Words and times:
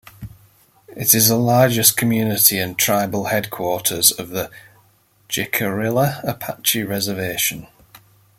It 0.95 1.13
is 1.13 1.27
the 1.29 1.35
largest 1.35 1.95
community 1.95 2.57
and 2.57 2.75
tribal 2.75 3.25
headquarters 3.25 4.09
of 4.11 4.29
the 4.29 4.49
Jicarilla 5.29 6.27
Apache 6.27 6.81
Reservation. 6.85 7.67